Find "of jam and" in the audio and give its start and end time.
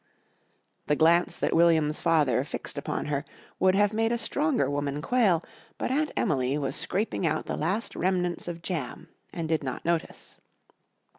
8.47-9.47